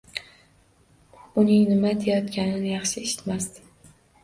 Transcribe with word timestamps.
Uning 1.41 1.67
nima 1.73 1.93
deyayotganini 2.01 2.73
yaxshi 2.75 3.07
eshitmasdim. 3.07 3.97